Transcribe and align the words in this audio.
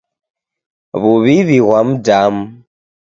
W'uw'iw'i 1.01 1.59
ghwa 1.65 1.79
mdamu. 1.87 2.43